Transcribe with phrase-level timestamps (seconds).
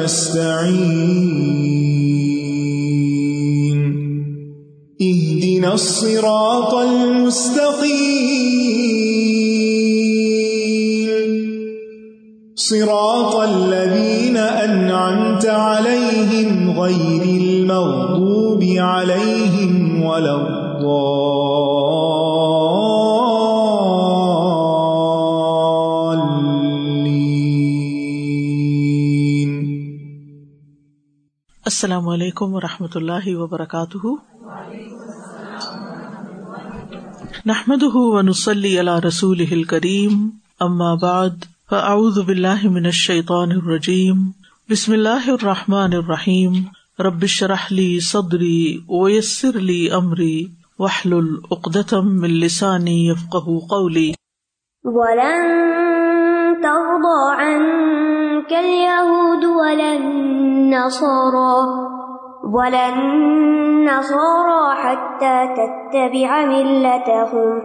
[0.00, 0.80] وإياك نستعين
[5.02, 7.90] اهدنا الصراط المستقيم.
[12.54, 22.09] صراط الذين أنعمت عليهم غير المغضوب عليهم ولا الضالين.
[31.70, 34.06] السلام علیکم و رحمۃ اللہ وبرکاتہ۔
[37.46, 44.16] نحمد ونسلی علی رسول کریم اما بعد، فاعوذ باللہ من الشیطان الرجیم۔
[44.70, 46.52] بسم اللہ الرحمٰن الرحیم۔
[46.98, 50.44] ربش رحلی صدری ویسر علی عمری
[50.78, 53.36] وحل العقدم السانی یفق
[53.70, 54.12] قولی۔
[54.84, 55.42] ولن
[56.62, 59.96] ترضى عنك اليهود ولا
[60.70, 61.66] النصارى
[62.54, 67.62] ولا النصارى حتى تتبع ملتهم.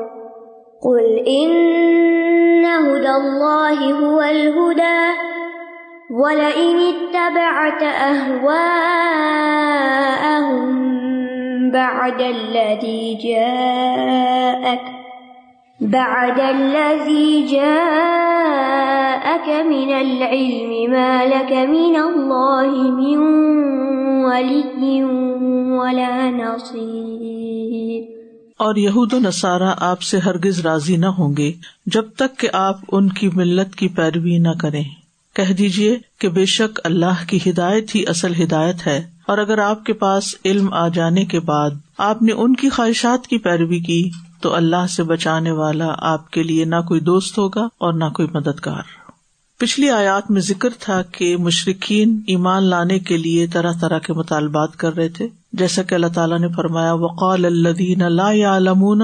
[0.82, 5.16] قل إن هدى الله هو الهدى.
[6.12, 8.66] ولئن اتبعت أهواءهم
[11.72, 15.05] بعد الذي جاءك
[15.82, 23.18] بعد الذي جاءك من العلم ما لك من الله من
[24.26, 25.02] ولي
[25.80, 28.04] ولا نصير.
[28.58, 31.52] اور یہود و نصارہ آپ سے ہرگز راضی نہ ہوں گے
[31.86, 34.84] جب تک کہ آپ ان کی ملت کی پیروی نہ کریں۔
[35.36, 39.84] کہہ دیجیے کہ بے شک اللہ کی ہدایت ہی اصل ہدایت ہے۔ اور اگر آپ
[39.84, 44.10] کے پاس علم آ جانے کے بعد آپ نے ان کی خواہشات کی پیروی کی
[44.42, 48.28] تو اللہ سے بچانے والا آپ کے لیے نہ کوئی دوست ہوگا اور نہ کوئی
[48.34, 48.82] مددگار۔
[49.58, 54.76] پچھلی آیات میں ذکر تھا کہ مشرقین ایمان لانے کے لیے طرح طرح کے مطالبات
[54.76, 59.02] کر رہے تھے۔ جیسا کہ اللہ تعالیٰ نے فرمایا، وقال الدین لا يعلمون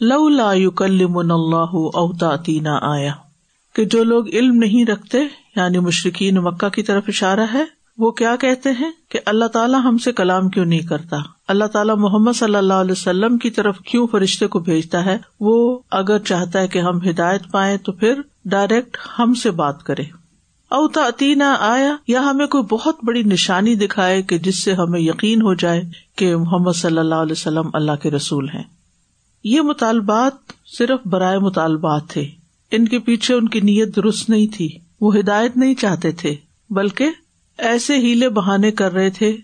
[0.00, 3.12] لو لا يكلمن اللہ اوتاطینا آیا
[3.74, 5.18] کہ جو لوگ علم نہیں رکھتے
[5.56, 7.64] یعنی مشرقین مکہ کی طرف اشارہ ہے،
[7.98, 11.16] وہ کیا کہتے ہیں؟ کہ اللہ تعالیٰ ہم سے کلام کیوں نہیں کرتا؟
[11.48, 15.78] اللہ تعالیٰ محمد صلی اللہ علیہ وسلم کی طرف کیوں فرشتے کو بھیجتا ہے؟ وہ
[15.90, 20.02] اگر چاہتا ہے کہ ہم ہدایت پائے تو پھر ڈائریکٹ ہم سے بات کرے۔
[20.68, 25.42] اوتا عطینہ آیا یا ہمیں کوئی بہت بڑی نشانی دکھائے کہ جس سے ہمیں یقین
[25.42, 25.82] ہو جائے
[26.16, 28.64] کہ محمد صلی اللہ علیہ وسلم اللہ کے رسول ہیں۔
[29.44, 30.32] یہ مطالبات
[30.78, 32.28] صرف برائے مطالبات تھے۔
[32.70, 34.68] ان کے پیچھے ان کی نیت درست نہیں تھی۔
[35.00, 36.36] وہ ہدایت نہیں چاہتے تھے،
[36.70, 37.08] بلکہ
[37.58, 39.36] ایسے ہیلے بہانے کر رہے تھے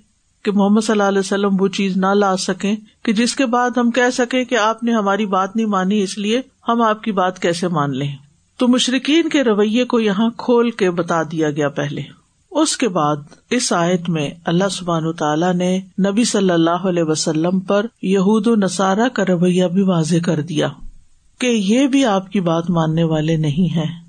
[0.45, 3.71] کہ محمد صلی اللہ علیہ وسلم وہ چیز نہ لا سکیں کہ جس کے بعد
[3.77, 7.13] ہم کہہ سکیں کہ آپ نے ہماری بات نہیں مانی، اس لیے ہم آپ کی
[7.13, 8.17] بات کیسے مان لیں؟
[8.57, 12.03] تو مشرقین کے رویے کو یہاں کھول کے بتا دیا گیا پہلے۔
[12.51, 13.17] اس کے بعد
[13.51, 18.55] اس آیت میں اللہ سبحان تعالیٰ نے نبی صلی اللہ علیہ وسلم پر یہود و
[18.55, 20.69] نصارہ کا رویہ بھی واضح کر دیا
[21.39, 24.05] کہ یہ بھی آپ کی بات ماننے والے نہیں ہیں۔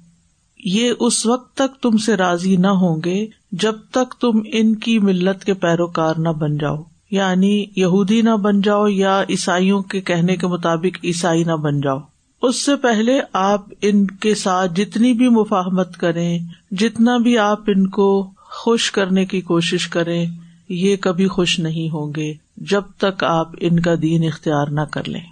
[0.57, 3.25] یہ اس وقت تک تم سے راضی نہ ہوں گے
[3.61, 8.61] جب تک تم ان کی ملت کے پیروکار نہ بن جاؤ یعنی یہودی نہ بن
[8.61, 11.99] جاؤ یا عیسائیوں کے کہنے کے مطابق عیسائی نہ بن جاؤ۔
[12.41, 16.39] اس سے پہلے آپ ان کے ساتھ جتنی بھی مفاہمت کریں،
[16.71, 20.25] جتنا بھی آپ ان کو خوش کرنے کی کوشش کریں،
[20.69, 25.07] یہ کبھی خوش نہیں ہوں گے جب تک آپ ان کا دین اختیار نہ کر
[25.07, 25.25] لیں۔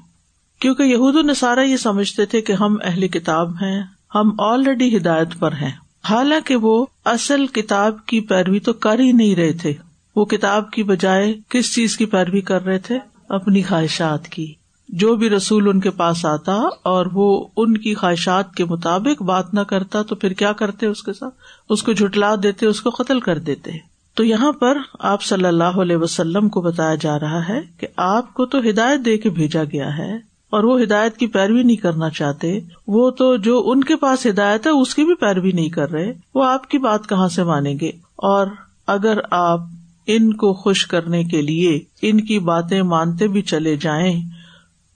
[0.60, 3.84] کیونکہ یہود نصارہ یہ سمجھتے تھے کہ ہم اہل کتاب ہیں،
[4.16, 9.36] ہم آلریڈی ہدایت پر ہیں۔ حالانکہ وہ اصل کتاب کی پیروی تو کر ہی نہیں
[9.36, 9.74] رہے تھے۔
[10.16, 14.54] وہ کتاب کی بجائے کس چیز کی پیروی کر رہے تھے؟ اپنی خواہشات کی۔
[14.90, 16.54] جو بھی رسول ان کے پاس آتا
[16.84, 21.04] اور وہ ان کی خواہشات کے مطابق بات نہ کرتا تو پھر کیا کرتے اس
[21.04, 21.36] کے ساتھ؟
[21.70, 23.72] اس کو جھٹلا دیتے، اس کو قتل کر دیتے۔
[24.16, 28.34] تو یہاں پر آپ صلی اللہ علیہ وسلم کو بتایا جا رہا ہے کہ آپ
[28.34, 32.10] کو تو ہدایت دے کے بھیجا گیا ہے۔ اور وہ ہدایت کی پیروی نہیں کرنا
[32.10, 35.92] چاہتے، وہ تو جو ان کے پاس ہدایت ہے، اس کی بھی پیروی نہیں کر
[35.92, 38.48] رہے۔ وہ آپ کی بات کہاں سے مانیں گے؟ اور
[38.88, 39.60] اگر آپ
[40.08, 44.24] ان کو خوش کرنے کے لیے ان کی باتیں مانتے بھی چلے جائیں،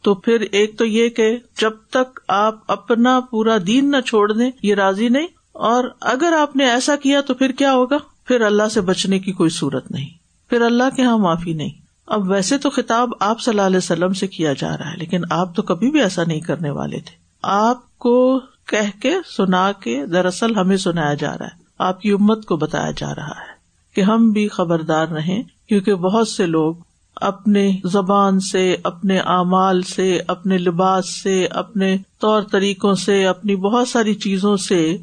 [0.01, 4.51] تو پھر ایک تو یہ کہ جب تک آپ اپنا پورا دین نہ چھوڑ دیں،
[4.63, 8.68] یہ راضی نہیں۔ اور اگر آپ نے ایسا کیا تو پھر کیا ہوگا؟ پھر اللہ
[8.74, 10.09] سے بچنے کی کوئی صورت نہیں۔
[10.50, 14.13] پھر اللہ کے یہاں معافی نہیں۔ اب ویسے تو خطاب آپ صلی اللہ علیہ وسلم
[14.13, 17.15] سے کیا جا رہا ہے، لیکن آپ تو کبھی بھی ایسا نہیں کرنے والے تھے۔
[17.42, 22.45] آپ کو کہہ کے، سنا کے دراصل ہمیں سنایا جا رہا ہے۔ آپ کی امت
[22.45, 23.56] کو بتایا جا رہا ہے
[23.95, 26.75] کہ ہم بھی خبردار رہیں، کیونکہ بہت سے لوگ
[27.15, 33.88] اپنے زبان سے، اپنے اعمال سے، اپنے لباس سے، اپنے طور طریقوں سے، اپنی بہت
[33.88, 34.98] ساری چیزوں سے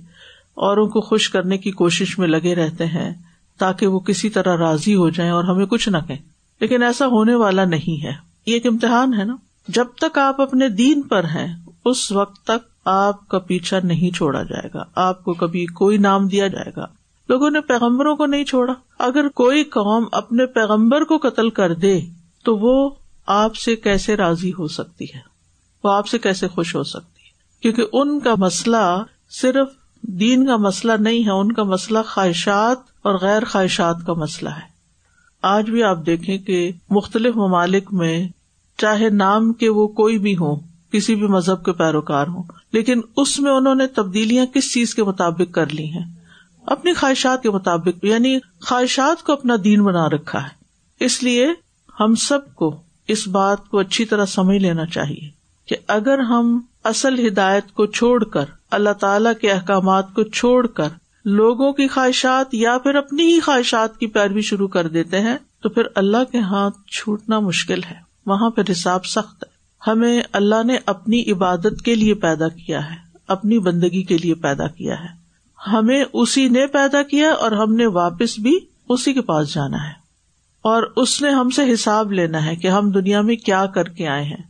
[0.55, 3.13] اوروں کو خوش کرنے کی کوشش میں لگے رہتے ہیں
[3.59, 7.35] تاکہ وہ کسی طرح راضی ہو جائیں اور ہمیں کچھ نہ کہیں۔ لیکن ایسا ہونے
[7.35, 8.13] والا نہیں ہے۔
[8.47, 9.37] یہ ایک امتحان ہے نا۔
[9.69, 14.43] جب تک آپ اپنے دین پر ہیں، اس وقت تک آپ کا پیچھا نہیں چھوڑا
[14.43, 16.87] جائے گا۔ آپ کو کبھی کوئی نام دیا جائے گا۔
[17.29, 22.01] لوگوں نے پیغمبروں کو نہیں چھوڑا۔ اگر کوئی قوم اپنے پیغمبر کو قتل کر دے،
[22.45, 22.91] تو وہ
[23.27, 25.21] آپ سے کیسے راضی ہو سکتی ہے؟
[25.85, 27.31] وہ آپ سے کیسے خوش ہو سکتی ہے؟
[27.61, 29.69] کیونکہ ان کا مسئلہ صرف
[30.03, 34.74] دین کا مسئلہ نہیں ہے، ان کا مسئلہ خواہشات اور غیر خواہشات کا مسئلہ ہے۔
[35.45, 38.29] آج بھی آپ دیکھیں کہ مختلف ممالک میں
[38.79, 40.57] چاہے نام کے وہ کوئی بھی ہوں،
[40.93, 42.43] کسی بھی مذہب کے پیروکار ہوں،
[42.73, 46.05] لیکن اس میں انہوں نے تبدیلیاں کس چیز کے مطابق کر لی ہیں؟
[46.67, 51.47] اپنی خواہشات کے مطابق یعنی خواہشات کو اپنا دین بنا رکھا ہے۔ اس لیے
[52.01, 52.77] ہم سب کو
[53.09, 55.29] اس بات کو اچھی طرح سمجھ لینا چاہیے
[55.67, 60.89] کہ اگر ہم اصل ہدایت کو چھوڑ کر، اللہ تعالی کے احکامات کو چھوڑ کر
[61.25, 65.69] لوگوں کی خواہشات یا پھر اپنی ہی خواہشات کی پیروی شروع کر دیتے ہیں، تو
[65.69, 67.95] پھر اللہ کے ہاتھ چھوٹنا مشکل ہے۔
[68.27, 69.55] وہاں پہ حساب سخت ہے۔
[69.91, 72.97] ہمیں اللہ نے اپنی عبادت کے لیے پیدا کیا ہے،
[73.29, 75.25] اپنی بندگی کے لیے پیدا کیا ہے۔
[75.73, 79.93] ہمیں اسی نے پیدا کیا اور ہم نے واپس بھی اسی کے پاس جانا ہے۔
[80.63, 84.09] اور اس نے ہم سے حساب لینا ہے کہ ہم دنیا میں کیا کر کے
[84.09, 84.43] آئے ہیں۔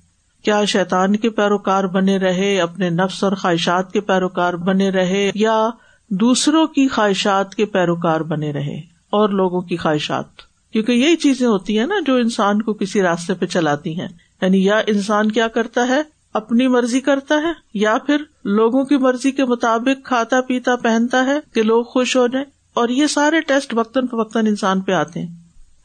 [0.44, 5.70] کیا شیطان کے پیروکار بنے رہے، اپنے نفس اور خواہشات کے پیروکار بنے رہے، یا
[6.10, 8.80] دوسروں کی خواہشات کے پیروکار بنے رہے
[9.10, 10.24] اور لوگوں کی خواہشات۔
[10.72, 14.08] کیونکہ یہی چیزیں ہوتی ہیں نا جو انسان کو کسی راستے پہ چلاتی ہیں۔
[14.42, 16.02] یعنی یا انسان کیا کرتا ہے؟
[16.34, 21.38] اپنی مرضی کرتا ہے یا پھر لوگوں کی مرضی کے مطابق کھاتا پیتا پہنتا ہے
[21.52, 25.34] کہ لوگ خوش ہو جائیں۔ اور یہ سارے ٹیسٹ وقتاً فوقتاً انسان پہ آتے ہیں۔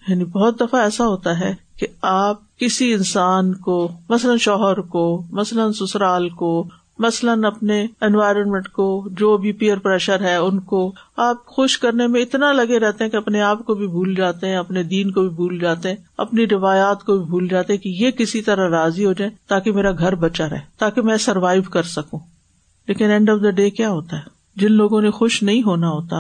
[0.07, 5.71] یعنی بہت دفعہ ایسا ہوتا ہے کہ آپ کسی انسان کو، مثلاً شوہر کو، مثلاً
[5.71, 6.68] سسرال کو
[7.00, 12.22] مثلاً اپنے انوائرمنٹ کو، جو بھی پیئر پریشر ہے ان کو آپ خوش کرنے میں
[12.22, 15.22] اتنا لگے رہتے ہیں کہ اپنے آپ کو بھی بھول جاتے ہیں، اپنے دین کو
[15.22, 18.69] بھی بھول جاتے ہیں، اپنی روایات کو بھی بھول جاتے ہیں کہ یہ کسی طرح
[18.69, 22.19] راضی ہو جائے تاکہ میرا گھر بچا رہے، تاکہ میں سروائو کر سکوں۔
[22.88, 24.22] لیکن اینڈ آف دا ڈے کیا ہوتا ہے؟
[24.56, 26.18] جن لوگوں نے خوش نہیں ہونا ہوتا،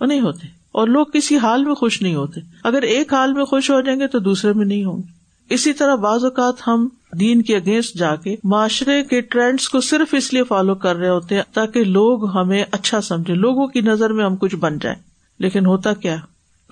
[0.00, 3.44] وہ نہیں ہوتے۔ اور لوگ کسی حال میں خوش نہیں ہوتے۔ اگر ایک حال میں
[3.44, 5.15] خوش ہو جائیں گے تو دوسرے میں نہیں ہوں گے۔
[5.50, 6.88] اسی طرح بعض اوقات ہم
[7.20, 11.08] دین کے اگینسٹ جا کے معاشرے کے ٹرینڈس کو صرف اس لیے فالو کر رہے
[11.08, 15.02] ہوتے ہیں تاکہ لوگ ہمیں اچھا سمجھے لوگوں کی نظر میں ہم کچھ بن جائیں۔
[15.38, 16.16] لیکن ہوتا کیا؟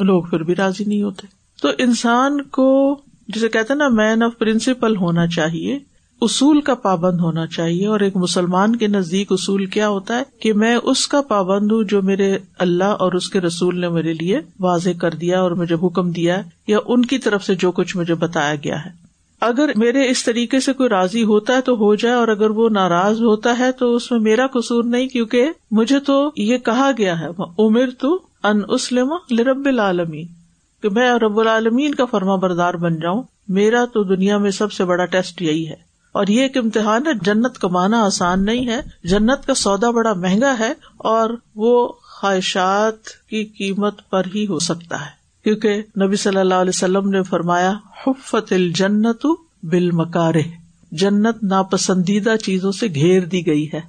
[0.01, 1.27] لوگ پھر بھی راضی نہیں ہوتے۔
[1.63, 5.79] تو انسان کو جسے کہتے نا، مین آف پرنسپل ہونا چاہیے۔
[6.21, 10.53] اصول کا پابند ہونا چاہیے اور ایک مسلمان کے نزدیک اصول کیا ہوتا ہے کہ
[10.53, 14.41] میں اس کا پابند ہوں جو میرے اللہ اور اس کے رسول نے میرے لیے
[14.61, 18.15] واضح کر دیا اور مجھے حکم دیا یا ان کی طرف سے جو کچھ مجھے
[18.15, 18.91] بتایا گیا ہے۔
[19.41, 22.69] اگر میرے اس طریقے سے کوئی راضی ہوتا ہے تو ہو جائے اور اگر وہ
[22.69, 27.21] ناراض ہوتا ہے تو اس میں میرا قصور نہیں کیونکہ مجھے تو یہ کہا گیا
[27.21, 27.27] ہے
[27.59, 30.27] عمر تو ان اسلم لرب العالمین
[30.83, 34.85] کہ میں رب العالمین کا فرما بردار بن جاؤں، میرا تو دنیا میں سب سے
[34.85, 39.47] بڑا ٹیسٹ یہی ہے۔ اور یہ ایک امتحان ہے، جنت کمانا آسان نہیں ہے۔ جنت
[39.47, 45.11] کا سودا بڑا مہنگا ہے اور وہ خواہشات کی قیمت پر ہی ہو سکتا ہے۔
[45.45, 47.73] کیونکہ نبی صلی اللہ علیہ وسلم نے فرمایا،
[48.07, 49.27] حفت الجنت
[49.63, 49.91] بال
[50.93, 53.81] جنت ناپسندیدہ چیزوں سے گھیر دی گئی ہے۔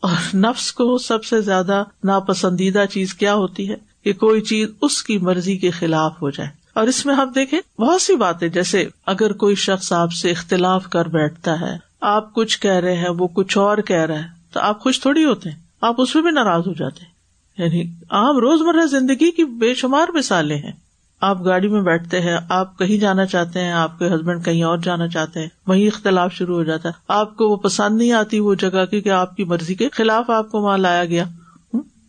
[0.00, 5.02] اور نفس کو سب سے زیادہ ناپسندیدہ چیز کیا ہوتی ہے؟ کہ کوئی چیز اس
[5.02, 8.88] کی مرضی کے خلاف ہو جائے۔ اور اس میں آپ دیکھیں، بہت سی باتیں، جیسے
[9.06, 13.28] اگر کوئی شخص آپ سے اختلاف کر بیٹھتا ہے، آپ کچھ کہہ رہے ہیں، وہ
[13.28, 16.30] کچھ اور کہہ رہا ہے، تو آپ خوش تھوڑی ہوتے ہیں، آپ اس میں بھی
[16.30, 17.12] ناراض ہو جاتے ہیں۔
[17.58, 20.72] یعنی عام روز مرہ زندگی کی بے شمار مثالیں ہیں۔
[21.20, 24.78] آپ گاڑی میں بیٹھتے ہیں، آپ کہیں جانا چاہتے ہیں، آپ کے ہسبینڈ کہیں اور
[24.78, 28.40] جانا چاہتے ہیں، وہیں اختلاف شروع ہو جاتا ہے۔ آپ کو وہ پسند نہیں آتی
[28.40, 31.24] وہ جگہ، کیونکہ آپ کی مرضی کے خلاف آپ کو وہاں لایا گیا۔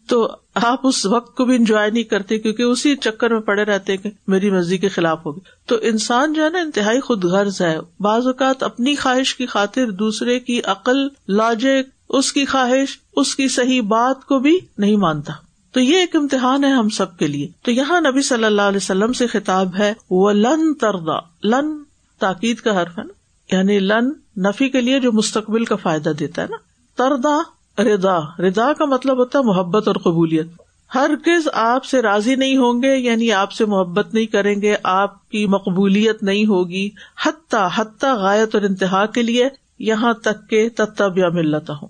[0.08, 3.98] تو آپ اس وقت کو بھی انجوائے نہیں کرتے کیونکہ اسی چکر میں پڑے رہتے
[3.98, 7.78] کہ میری مرضی کے خلاف ہوگی۔ تو انسان جو ہے نا انتہائی خود غرض ہے۔
[8.00, 13.48] بعض اوقات اپنی خواہش کی خاطر دوسرے کی عقل لاجک اس کی خواہش، اس کی
[13.48, 15.34] صحیح بات کو بھی نہیں مانتا۔
[15.72, 18.78] تو یہ ایک امتحان ہے ہم سب کے لیے۔ تو یہاں نبی صلی اللہ علیہ
[18.78, 21.84] وسلم سے خطاب ہے وہ لن تردا لن
[22.20, 23.14] تاکید کا حرف ہے نا۔
[23.56, 26.58] یعنی لن نفی کے لیے جو مستقبل کا فائدہ دیتا ہے نا۔
[26.96, 27.38] تردا
[27.78, 30.48] ردا ردا کا مطلب ہوتا ہے محبت اور قبولیت۔
[30.96, 34.76] ہر کز آپ سے راضی نہیں ہوں گے یعنی آپ سے محبت نہیں کریں گے،
[34.84, 36.90] آپ کی مقبولیت نہیں ہوگی۔
[37.26, 39.50] حتیٰ حتیٰ غایت اور انتہا کے لیے
[39.80, 41.88] یہاں تک کہ تب یا ملتا ہوں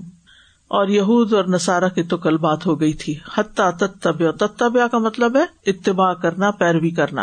[0.67, 4.97] اور یہود اور نصارہ کی تو کل بات ہو گئی تھی۔ حتیٰ تتبیا تتبیا کا
[4.97, 7.21] مطلب ہے اتباع کرنا، پیروی کرنا۔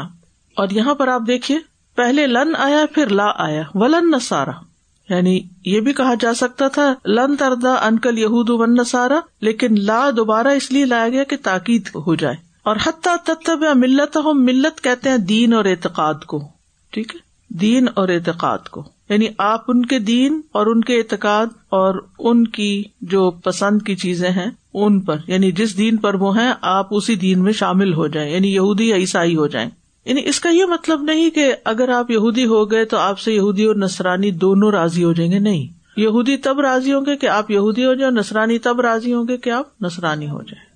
[0.56, 1.58] اور یہاں پر آپ دیکھیے،
[1.94, 4.69] پہلے لن آیا، پھر لا آیا۔ ولن نسارا
[5.10, 10.10] یعنی یہ بھی کہا جا سکتا تھا، لن تردا انکل یہود ون نسارا لیکن لا
[10.16, 14.32] دوبارہ اس لیے لایا گیا کہ تاکید ہو جائے۔ اور حتیٰ تتب یا ملت ہو
[14.32, 16.48] ملت کہتے ہیں دین اور اعتقاد کو۔
[16.90, 17.20] ٹھیک ہے؟
[17.58, 22.46] دین اور اعتقاد کو۔ یعنی آپ ان کے دین اور ان کے اعتقاد اور ان
[22.46, 26.86] کی جو پسند کی چیزیں ہیں، ان پر یعنی جس دین پر وہ ہیں، آپ
[26.90, 29.70] اسی دین میں شامل ہو جائیں یعنی یہودی یا عیسائی ہو جائیں۔
[30.04, 33.34] یعنی اس کا یہ مطلب نہیں کہ اگر آپ یہودی ہو گئے تو آپ سے
[33.34, 35.66] یہودی اور نسرانی دونوں راضی ہو جائیں گے، نہیں۔
[35.96, 39.36] یہودی تب راضی ہوں گے کہ آپ یہودی ہو جائیں نسرانی تب راضی ہوں گے
[39.36, 40.70] کہ آپ نسرانی ہو جائیں۔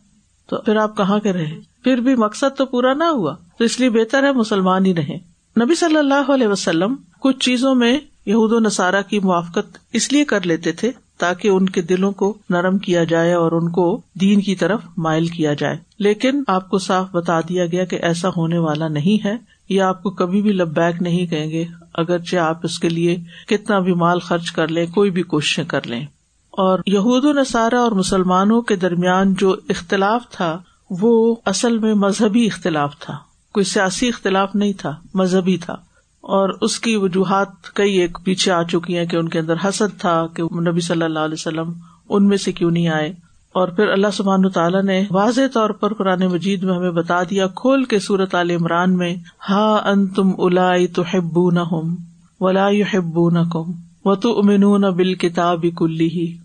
[0.47, 3.81] تو پھر آپ کہاں کے رہے پھر بھی مقصد تو پورا نہ ہوا، تو اس
[3.81, 8.52] لیے بہتر ہے مسلمان ہی رہے نبی صلی اللہ علیہ وسلم کچھ چیزوں میں یہود
[8.52, 10.90] و نصارہ کی موافقت اس لیے کر لیتے تھے
[11.25, 15.26] تاکہ ان کے دلوں کو نرم کیا جائے اور ان کو دین کی طرف مائل
[15.26, 19.37] کیا جائے۔ لیکن آپ کو صاف بتا دیا گیا کہ ایسا ہونے والا نہیں ہے۔
[19.69, 21.64] یہ آپ کو کبھی بھی لب بیک نہیں کہیں گے۔
[21.95, 23.16] اگرچہ آپ اس کے لیے
[23.49, 26.07] کتنا بھی مال خرچ کر لیں، کوئی بھی کوششیں کر لیں۔
[26.50, 30.59] اور یہود و نصارہ اور مسلمانوں کے درمیان جو اختلاف تھا،
[30.90, 33.16] وہ اصل میں مذہبی اختلاف تھا۔
[33.52, 35.76] کوئی سیاسی اختلاف نہیں تھا، مذہبی تھا۔
[36.25, 40.00] اور اس کی وجوہات کئی ایک پیچھے آ چکی ہیں کہ ان کے اندر حسد
[40.00, 41.73] تھا کہ نبی صلی اللہ علیہ وسلم
[42.09, 43.12] ان میں سے کیوں نہیں آئے۔
[43.52, 47.47] اور پھر اللہ سبحان تعالیٰ نے واضح طور پر قرآن مجید میں ہمیں بتا دیا،
[47.47, 49.16] کھول کے سورت عال عمران میں،
[49.50, 51.97] ہا ان تم الا تو ہبو نہ ہوم
[52.40, 53.73] ولا ہبو نہ کم
[54.04, 56.37] و تو امن بال کتاب کلی ہی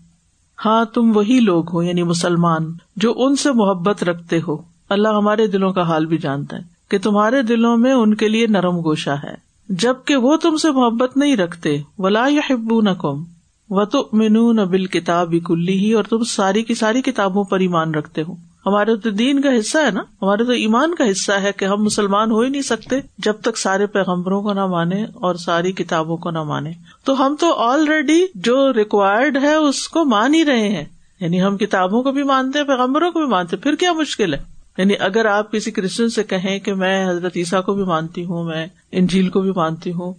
[0.64, 4.56] ہاں تم وہی لوگ ہو یعنی مسلمان، جو ان سے محبت رکھتے ہو۔
[4.88, 8.46] اللہ ہمارے دلوں کا حال بھی جانتا ہے کہ تمہارے دلوں میں ان کے لیے
[8.46, 13.24] نرم گوشا ہے۔ جبکہ وہ تم سے محبت نہیں رکھتے۔ ولا یا ہبو نہ کم
[13.70, 17.94] و تو مینون بال کتاب کلی ہی اور تم ساری کی ساری کتابوں پر ایمان
[17.94, 18.34] رکھتے ہو۔
[18.66, 21.84] ہمارے تو دین کا حصہ ہے نا؟ ہمارے تو ایمان کا حصہ ہے کہ ہم
[21.84, 26.16] مسلمان ہو ہی نہیں سکتے جب تک سارے پیغمبروں کو نہ مانے اور ساری کتابوں
[26.16, 26.70] کو نہ مانے۔
[27.04, 30.84] تو ہم تو آلریڈی جو ریکوائرڈ ہے، اس کو مان ہی رہے ہیں۔
[31.20, 34.94] یعنی ہم کتابوں کو بھی مانتے، پیغمبروں کو بھی مانتے، پھر کیا مشکل ہے؟ یعنی
[34.98, 38.66] اگر آپ کسی کرسچن سے کہیں کہ میں حضرت عیسیٰ کو بھی مانتی ہوں، میں
[38.92, 40.12] ان جھیل کو بھی مانتی ہوں،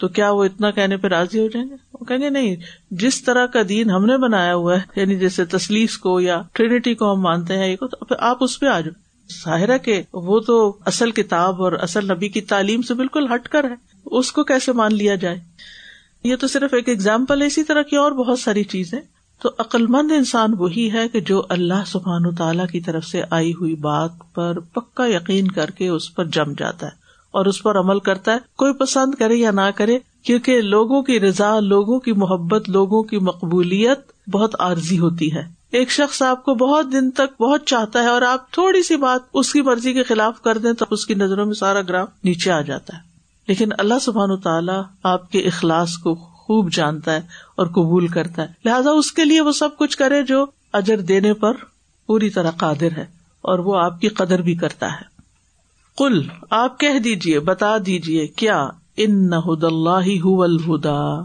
[0.00, 2.56] تو کیا وہ اتنا کہنے پہ راضی ہو جائیں گے؟ وہ کہیں گے نہیں،
[2.90, 6.94] جس طرح کا دین ہم نے بنایا ہوا ہے یعنی جیسے تسلیس کو یا ٹرینٹی
[6.94, 9.00] کو ہم مانتے ہیں تو آپ اس پہ آ جاؤ۔
[9.44, 10.56] ظاہر ہے کہ وہ تو
[10.86, 13.74] اصل کتاب اور اصل نبی کی تعلیم سے بالکل ہٹ کر ہے،
[14.06, 15.38] اس کو کیسے مان لیا جائے؟
[16.24, 19.00] یہ تو صرف ایک ایگزامپل ہے، اسی طرح کی اور بہت ساری چیزیں۔
[19.44, 23.74] تو عقلمند انسان وہی ہے کہ جو اللہ سبحان تعالی کی طرف سے آئی ہوئی
[23.74, 26.90] بات پر پکا یقین کر کے اس پر جم جاتا ہے
[27.30, 31.20] اور اس پر عمل کرتا ہے۔ کوئی پسند کرے یا نہ کرے، کیونکہ لوگوں کی
[31.20, 36.54] رضا، لوگوں کی محبت، لوگوں کی مقبولیت بہت عارضی ہوتی ہے۔ ایک شخص آپ کو
[36.54, 40.02] بہت دن تک بہت چاہتا ہے اور آپ تھوڑی سی بات اس کی مرضی کے
[40.02, 43.02] خلاف کر دیں تو اس کی نظروں میں سارا گراف نیچے آ جاتا ہے۔
[43.48, 47.20] لیکن اللہ سبحان تعالیٰ آپ کے اخلاص کو خوب جانتا ہے
[47.56, 51.34] اور قبول کرتا ہے۔ لہٰذا اس کے لیے وہ سب کچھ کرے جو اجر دینے
[51.34, 51.52] پر
[52.06, 53.06] پوری طرح قادر ہے
[53.42, 55.14] اور وہ آپ کی قدر بھی کرتا ہے۔
[55.98, 61.22] کل آپ کہہ دیجیے بتا دیجیے کیا؟ ان نہ اللہ الہدا۔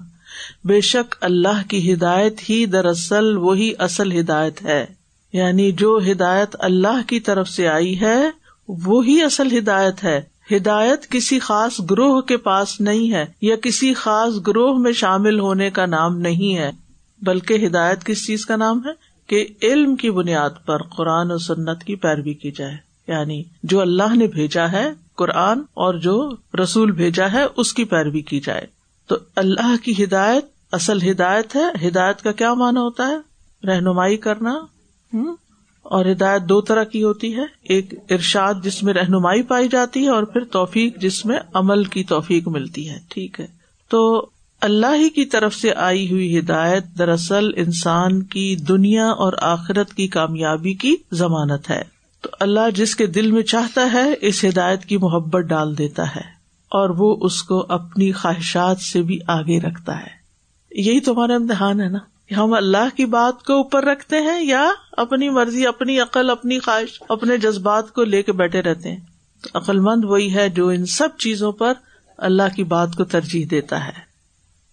[0.63, 4.85] بے شک اللہ کی ہدایت ہی دراصل وہی اصل ہدایت ہے۔
[5.33, 8.29] یعنی جو ہدایت اللہ کی طرف سے آئی ہے،
[8.67, 10.21] وہی اصل ہدایت ہے۔
[10.51, 15.69] ہدایت کسی خاص گروہ کے پاس نہیں ہے یا کسی خاص گروہ میں شامل ہونے
[15.69, 16.71] کا نام نہیں ہے،
[17.21, 21.83] بلکہ ہدایت کس چیز کا نام ہے؟ کہ علم کی بنیاد پر قرآن و سنت
[21.83, 22.77] کی پیروی کی جائے۔
[23.07, 28.21] یعنی جو اللہ نے بھیجا ہے قرآن اور جو رسول بھیجا ہے اس کی پیروی
[28.21, 28.67] کی جائے۔
[29.07, 33.17] تو اللہ کی ہدایت اصل ہدایت ہے۔ ہدایت کا کیا مانا ہوتا ہے؟
[33.67, 34.53] رہنمائی کرنا۔
[35.89, 40.09] اور ہدایت دو طرح کی ہوتی ہے۔ ایک ارشاد جس میں رہنمائی پائی جاتی ہے
[40.09, 43.47] اور پھر توفیق جس میں عمل کی توفیق ملتی ہے۔ ٹھیک ہے۔
[43.89, 44.29] تو
[44.61, 50.07] اللہ ہی کی طرف سے آئی ہوئی ہدایت دراصل انسان کی دنیا اور آخرت کی
[50.07, 51.83] کامیابی کی ضمانت ہے۔
[52.21, 56.39] تو اللہ جس کے دل میں چاہتا ہے، اس ہدایت کی محبت ڈال دیتا ہے
[56.69, 60.19] اور وہ اس کو اپنی خواہشات سے بھی آگے رکھتا ہے۔
[60.71, 61.99] یہی تمہارا امتحان ہے نا؟
[62.37, 67.03] ہم اللہ کی بات کو اوپر رکھتے ہیں یا اپنی مرضی، اپنی عقل، اپنی خواہش،
[67.09, 68.99] اپنے جذبات کو لے کے بیٹھے رہتے ہیں۔
[69.53, 71.73] عقل مند وہی ہے جو ان سب چیزوں پر
[72.17, 74.09] اللہ کی بات کو ترجیح دیتا ہے۔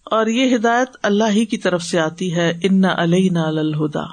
[0.03, 4.03] اور یہ ہدایت اللہ ہی کی طرف سے آتی ہے۔ ان علیہ الہدا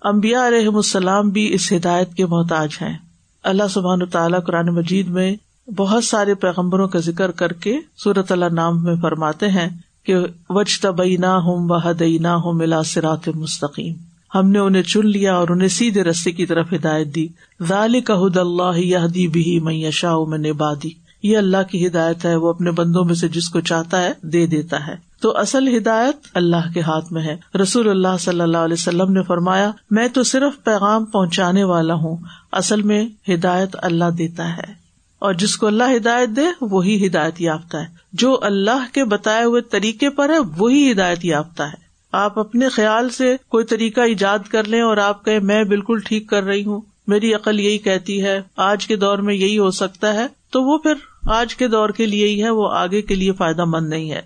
[0.00, 2.98] امبیا علیہ السلام بھی اس ہدایت کے محتاج ہیں۔
[3.42, 5.36] اللہ سبحان تعالیٰ قرآن مجید میں
[5.70, 9.68] بہت سارے پیغمبروں کا ذکر کر کے سورت اللہ نام میں فرماتے ہیں۔
[10.04, 10.16] کہ
[10.50, 13.94] وج تبئی نہ ہوں وہ نہ ہوں ملا سرات مستقیم۔
[14.34, 17.28] ہم نے انہیں چن لیا اور انہیں سیدھے رستے کی طرف ہدایت دی۔
[17.62, 22.36] ذال کا حد اللہ یہ بھی میں شاہ میں بادی یہ اللہ کی ہدایت ہے،
[22.36, 26.16] وہ اپنے بندوں میں سے جس کو چاہتا ہے دے دیتا ہے۔ تو اصل ہدایت
[26.34, 30.22] اللہ کے ہاتھ میں ہے۔ رسول اللہ صلی اللہ علیہ وسلم نے فرمایا، میں تو
[30.22, 32.16] صرف پیغام پہنچانے والا ہوں،
[32.52, 34.83] اصل میں ہدایت اللہ دیتا ہے۔
[35.18, 39.62] اور جس کو اللہ ہدایت دے، وہی ہدایت یافتہ ہے۔ جو اللہ کے بتائے ہوئے
[39.62, 44.64] طریقے پر ہے، وہی ہدایت یافتہ ہے۔ آپ اپنے خیال سے کوئی طریقہ ایجاد کر
[44.64, 48.40] لیں اور آپ کہ میں بالکل ٹھیک کر رہی ہوں، میری عقل یہی کہتی ہے،
[48.56, 50.94] آج کے دور میں یہی ہو سکتا ہے، تو وہ پھر
[51.28, 54.22] آج کے دور کے لیے ہی ہے، وہ آگے کے لیے فائدہ مند نہیں ہے۔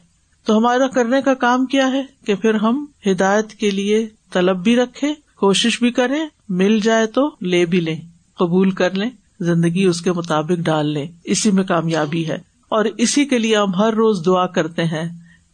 [0.47, 4.77] تو ہمارا کرنے کا کام کیا ہے؟ کہ پھر ہم ہدایت کے لیے طلب بھی
[4.77, 7.97] رکھے کوشش بھی کریں، مل جائے تو لے بھی لیں،
[8.39, 13.25] قبول کر لیں۔ زندگی اس کے مطابق ڈال لیں۔ اسی میں کامیابی ہے۔ اور اسی
[13.25, 15.09] کے لیے ہم ہر روز دعا کرتے ہیں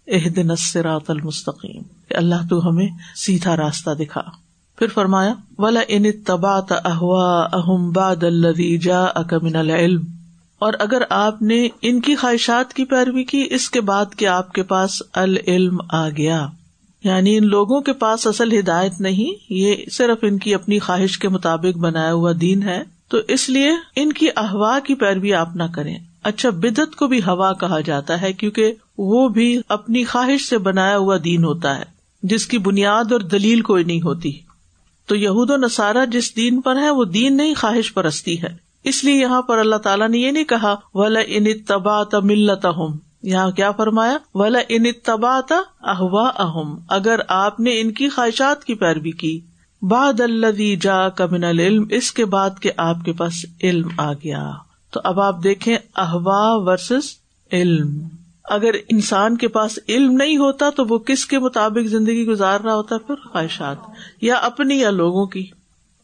[0.06, 4.22] اح دن اسرات المستقیم اللہ تو ہمیں سیدھا راستہ دکھا۔
[4.78, 10.02] پھر فرمایا ولا ان تبات احوا اہم باد الدی جا اکمن العلم۔
[10.58, 14.52] اور اگر آپ نے ان کی خواہشات کی پیروی کی، اس کے بعد کہ آپ
[14.52, 16.46] کے پاس العلم آ گیا۔
[17.04, 21.28] یعنی ان لوگوں کے پاس اصل ہدایت نہیں، یہ صرف ان کی اپنی خواہش کے
[21.28, 25.62] مطابق بنایا ہوا دین ہے۔ تو اس لیے ان کی احوا کی پیروی آپ نہ
[25.74, 30.58] کریں۔ اچھا بدت کو بھی ہوا کہا جاتا ہے کیونکہ وہ بھی اپنی خواہش سے
[30.58, 31.84] بنایا ہوا دین ہوتا ہے،
[32.22, 34.38] جس کی بنیاد اور دلیل کوئی نہیں ہوتی۔
[35.06, 39.04] تو یہود و نصارہ جس دین پر ہے وہ دین نہیں، خواہش پرستی ہے۔ اس
[39.04, 43.50] لیے یہاں پر اللہ تعالیٰ نے یہ نہیں کہا ولا ان تبا ملت اہم یہاں
[43.50, 45.40] کیا فرمایا؟ ولا ان تبا
[45.82, 49.40] احوا اہم اگر آپ نے ان کی خواہشات کی پیروی کی
[49.88, 54.50] باد اللہ جا کمن العلم، اس کے بعد کے آپ کے پاس علم آ گیا۔
[54.90, 57.02] تو اب آپ دیکھیں احوا ورسز
[57.52, 58.08] علم۔
[58.44, 62.74] اگر انسان کے پاس علم نہیں ہوتا تو وہ کس کے مطابق زندگی گزار رہا
[62.74, 63.76] ہوتا ہے پھر؟ خواہشات۔
[64.20, 65.46] یا اپنی یا لوگوں کی۔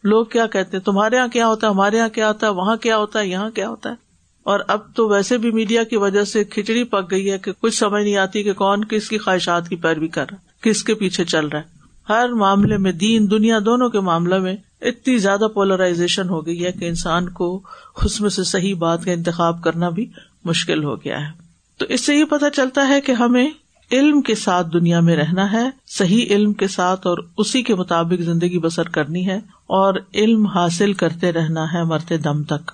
[0.04, 2.76] لوگ کیا کہتے ہیں؟ تمہارے یہاں کیا ہوتا ہے؟ ہمارے یہاں کیا ہوتا ہے؟ وہاں
[2.76, 3.94] کیا ہوتا ہے؟ یہاں کیا ہوتا ہے؟
[4.42, 7.74] اور اب تو ویسے بھی میڈیا کی وجہ سے کھچڑی پک گئی ہے کہ کچھ
[7.74, 10.94] سمجھ نہیں آتی کہ کون کس کی خواہشات کی پیروی کر رہا ہے، کس کے
[10.94, 15.48] پیچھے چل رہا ہے۔ ہر معاملے میں دین، دنیا دونوں کے معاملے میں اتنی زیادہ
[15.54, 17.62] پولرائزیشن ہو گئی ہے کہ انسان کو
[18.02, 20.10] اس میں سے صحیح بات کا انتخاب کرنا بھی
[20.44, 21.32] مشکل ہو گیا ہے۔
[21.78, 23.50] تو اس سے یہ پتا چلتا ہے کہ ہمیں
[23.92, 28.22] علم کے ساتھ دنیا میں رہنا ہے، صحیح علم کے ساتھ اور اسی کے مطابق
[28.22, 29.36] زندگی بسر کرنی ہے
[29.66, 32.70] اور علم حاصل کرتے رہنا ہے مرتے دم تک۔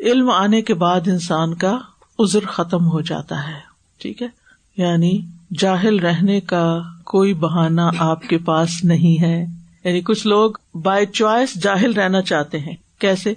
[0.00, 1.78] علم آنے کے بعد انسان کا
[2.18, 3.58] ازر ختم ہو جاتا ہے۔
[3.98, 4.28] ٹھیک ہے؟
[4.76, 5.20] یعنی
[5.54, 9.44] جاہل رہنے کا کوئی بہانا آپ کے پاس نہیں ہے۔
[9.84, 10.50] یعنی کچھ لوگ
[10.82, 13.34] بائی چوائس جاہل رہنا چاہتے ہیں۔ کیسے؟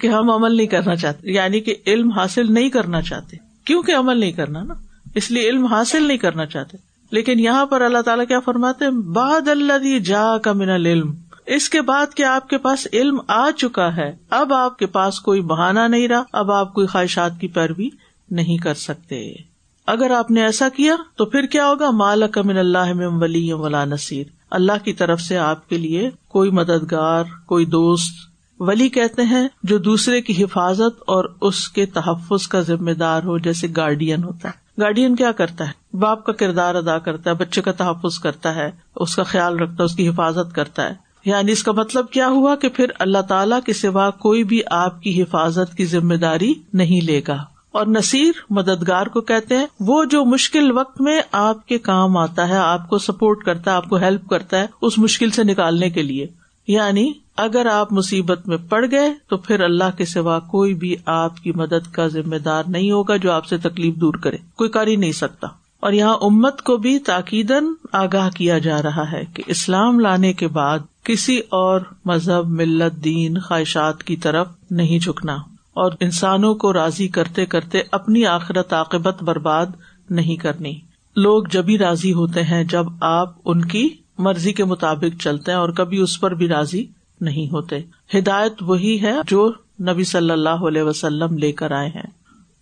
[0.00, 4.20] کہ ہم عمل نہیں کرنا چاہتے۔ یعنی کہ علم حاصل نہیں کرنا چاہتے۔ کیونکہ عمل
[4.20, 4.74] نہیں کرنا نا؟
[5.14, 6.76] اس لیے علم حاصل نہیں کرنا چاہتے۔
[7.10, 11.14] لیکن یہاں پر اللہ تعالیٰ کیا فرماتے باد اللہ جا کا من العلم۔
[11.46, 15.20] اس کے بعد کیا آپ کے پاس علم آ چکا ہے، اب آپ کے پاس
[15.20, 17.88] کوئی بہانا نہیں رہا، اب آپ کوئی خواہشات کی پیروی
[18.30, 19.51] نہیں کر سکتے۔
[19.86, 23.84] اگر آپ نے ایسا کیا تو پھر کیا ہوگا؟ مالا کمن اللہ میں ولی ولا
[23.84, 29.48] نصیر۔ اللہ کی طرف سے آپ کے لیے کوئی مددگار، کوئی دوست ولی کہتے ہیں
[29.62, 34.48] جو دوسرے کی حفاظت اور اس کے تحفظ کا ذمہ دار ہو، جیسے گارڈین ہوتا
[34.48, 38.54] ہے۔ گارڈین کیا کرتا ہے؟ باپ کا کردار ادا کرتا ہے، بچے کا تحفظ کرتا
[38.54, 42.10] ہے، اس کا خیال رکھتا ہے، اس کی حفاظت کرتا ہے۔ یعنی اس کا مطلب
[42.10, 46.14] کیا ہوا کہ پھر اللہ تعالیٰ کے سوا کوئی بھی آپ کی حفاظت کی ذمہ
[46.14, 51.20] داری نہیں لے گا۔ اور نصیر مددگار کو کہتے ہیں، وہ جو مشکل وقت میں
[51.32, 54.66] آپ کے کام آتا ہے، آپ کو سپورٹ کرتا ہے، آپ کو ہیلپ کرتا ہے،
[54.82, 56.26] اس مشکل سے نکالنے کے لیے۔
[56.68, 61.36] یعنی اگر آپ مصیبت میں پڑ گئے، تو پھر اللہ کے سوا کوئی بھی آپ
[61.36, 64.86] کی مدد کا ذمہ دار نہیں ہوگا جو آپ سے تکلیف دور کرے۔ کوئی کر
[64.86, 65.46] ہی نہیں سکتا۔
[65.80, 67.52] اور یہاں امت کو بھی تاکید
[67.92, 73.38] آگاہ کیا جا رہا ہے کہ اسلام لانے کے بعد کسی اور مذہب، ملت، دین،
[73.38, 75.36] خواہشات کی طرف نہیں جھکنا۔
[75.74, 79.66] اور انسانوں کو راضی کرتے کرتے اپنی آخرت عاقبت برباد
[80.10, 80.80] نہیں کرنی۔
[81.16, 85.68] لوگ جبھی راضی ہوتے ہیں، جب آپ ان کی مرضی کے مطابق چلتے ہیں اور
[85.68, 86.86] کبھی اس پر بھی راضی
[87.20, 87.78] نہیں ہوتے۔
[88.18, 92.10] ہدایت وہی ہے جو نبی صلی اللہ علیہ وسلم لے کر آئے ہیں۔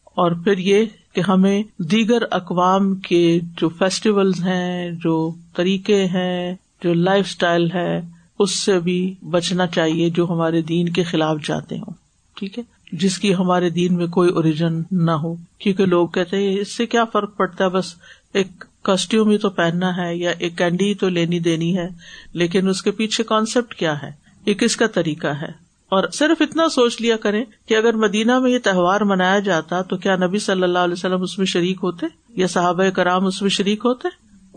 [0.05, 6.95] اور پھر یہ کہ ہمیں دیگر اقوام کے جو فیسٹیول ہیں، جو طریقے ہیں، جو
[6.95, 8.01] لائف اسٹائل ہے،
[8.39, 11.93] اس سے بھی بچنا چاہیے جو ہمارے دین کے خلاف جاتے ہوں۔
[12.35, 16.61] ٹھیک ہے؟ جس کی ہمارے دین میں کوئی اوریجن نہ ہو۔ کیونکہ لوگ کہتے ہیں،
[16.61, 17.95] اس سے کیا فرق پڑتا ہے؟ بس
[18.33, 18.47] ایک
[18.83, 21.89] کاسٹیوم ہی تو پہننا ہے یا ایک کینڈی ہی تو لینی دینی ہے۔
[22.33, 24.11] لیکن اس کے پیچھے کانسیپٹ کیا ہے؟
[24.47, 28.51] یہ کس کا طریقہ ہے؟ اور صرف اتنا سوچ لیا کریں کہ اگر مدینہ میں
[28.51, 32.07] یہ تہوار منایا جاتا تو کیا نبی صلی اللہ علیہ وسلم اس میں شریک ہوتے؟
[32.29, 34.09] یا صحابہ کرام اس میں شریک ہوتے؟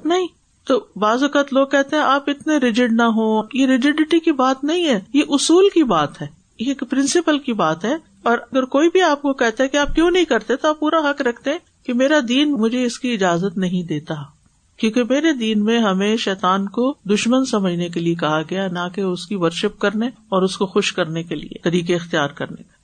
[0.05, 0.27] نہیں۔
[0.63, 4.63] تو بعض اوقات لوگ کہتے ہیں، آپ اتنے ریجڈ نہ ہو یہ ریجڈیٹی کی بات
[4.63, 6.27] نہیں ہے، یہ اصول کی بات ہے۔
[6.59, 9.77] یہ ایک پرنسپل کی بات ہے۔ اور اگر کوئی بھی آپ کو کہتا ہے کہ
[9.77, 11.51] آپ کیوں نہیں کرتے، تو آپ پورا حق رکھتے
[11.85, 14.13] کہ میرا دین مجھے اس کی اجازت نہیں دیتا۔
[14.77, 19.01] کیونکہ میرے دین میں ہمیں شیطان کو دشمن سمجھنے کے لیے کہا گیا، نہ کہ
[19.01, 22.83] اس کی ورشپ کرنے اور اس کو خوش کرنے کے لیے، طریقے اختیار کرنے۔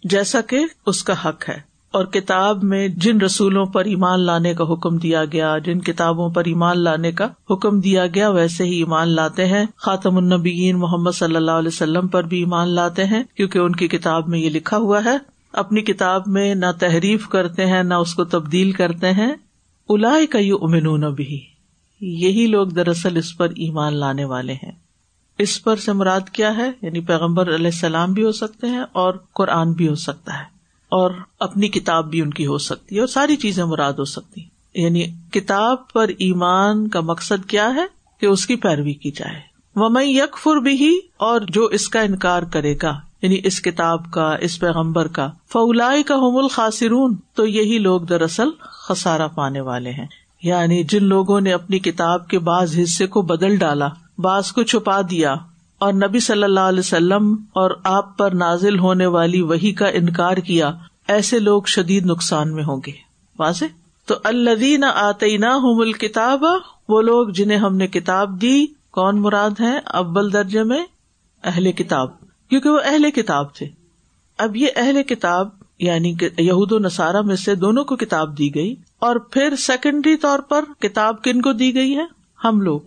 [0.04, 4.64] جیسا کہ اس کا حق ہے۔ اور کتاب میں جن رسولوں پر ایمان لانے کا
[4.64, 9.08] حکم دیا گیا، جن کتابوں پر ایمان لانے کا حکم دیا گیا، ویسے ہی ایمان
[9.08, 13.60] لاتے ہیں۔ خاتم النبیین محمد صلی اللہ علیہ وسلم پر بھی ایمان لاتے ہیں، کیونکہ
[13.60, 15.18] ان کی کتاب میں یہ لکھا ہوا ہے۔
[15.54, 19.34] اپنی کتاب میں نہ تحریف کرتے ہیں، نہ اس کو تبدیل کرتے ہیں۔
[19.90, 21.40] الا کا یو امنون بھی
[22.02, 24.72] یہی لوگ دراصل اس پر ایمان لانے والے ہیں۔
[25.38, 29.14] اس پر سے مراد کیا ہے؟ یعنی پیغمبر علیہ السلام بھی ہو سکتے ہیں اور
[29.34, 30.53] قرآن بھی ہو سکتا ہے۔
[30.94, 34.42] اور اپنی کتاب بھی ان کی ہو سکتی ہے اور ساری چیزیں مراد ہو سکتی
[34.76, 37.86] یعنی کتاب پر ایمان کا مقصد کیا ہے؟
[38.20, 39.40] کہ اس کی پیروی کی جائے۔
[39.76, 44.12] وہ میں یک فر بھی اور جو اس کا انکار کرے گا یعنی اس کتاب
[44.12, 49.90] کا، اس پیغمبر کا فولائی کا حمل خاصرون تو یہی لوگ دراصل خسارا پانے والے
[49.90, 50.08] ہیں۔
[50.44, 55.02] یعنی جن لوگوں نے اپنی کتاب کے بعض حصے کو بدل ڈالا، بعض کو چھپا
[55.10, 55.36] دیا
[55.84, 60.38] اور نبی صلی اللہ علیہ وسلم اور آپ پر نازل ہونے والی وہی کا انکار
[60.38, 60.72] کیا،
[61.08, 62.92] ایسے لوگ شدید نقصان میں ہوں گے۔
[63.40, 63.66] واضح؟
[64.08, 66.44] تو الدین آتینا ہوں کتاب
[66.90, 70.84] وہ لوگ جنہیں ہم نے کتاب دی، کون مراد ہے ابل درجے میں
[71.44, 72.10] اہل کتاب،
[72.50, 73.68] کیونکہ وہ اہل کتاب تھے۔
[74.40, 78.54] اب یہ اہل کتاب یعنی کہ یہود و نصارہ میں سے دونوں کو کتاب دی
[78.56, 82.06] گئی، اور پھر سیکنڈری طور پر کتاب کن کو دی گئی ہے؟
[82.44, 82.80] ہم لوگ۔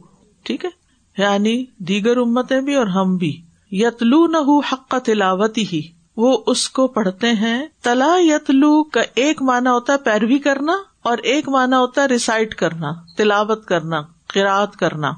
[0.43, 0.71] ٹھیک ہے؟
[1.19, 3.43] یعنی دیگر امتیں بھی اور ہم بھی.
[3.73, 4.37] یتلو نہ
[4.73, 5.81] حق تلاوت ہی
[6.17, 7.67] وہ اس کو پڑھتے ہیں.
[7.83, 12.55] تلا یتلو کا ایک مانا ہوتا ہے پیروی کرنا اور ایک مانا ہوتا ہے ریسائٹ
[12.55, 14.03] کرنا، تلاوت کرنا
[14.35, 15.11] قرآد کرنا.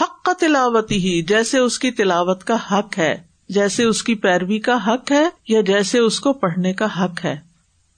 [0.00, 4.58] حق کا تلاوت ہی جیسے اس کی تلاوت کا حق ہے، جیسے اس کی پیروی
[4.58, 7.36] کا حق ہے، یا جیسے اس کو پڑھنے کا حق ہے.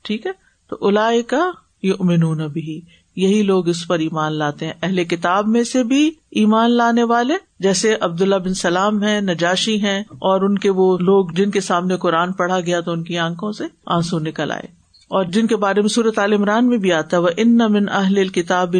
[0.03, 0.33] ٹھیک ہے؟
[0.71, 1.51] تو الا کا
[1.83, 2.81] یہ امنون بھی
[3.17, 4.73] یہی لوگ اس پر ایمان لاتے ہیں.
[4.83, 10.01] اہل کتاب میں سے بھی ایمان لانے والے جیسے عبداللہ بن سلام ہے نجاشی ہیں،
[10.01, 13.53] اور ان کے وہ لوگ جن کے سامنے قرآن پڑھا گیا تو ان کی آنکھوں
[13.53, 14.75] سے آنسو نکل آئے۔
[15.11, 18.29] اور جن کے بارے میں صورت عال عمران میں بھی آتا وہ ان من اہل
[18.29, 18.77] کتاب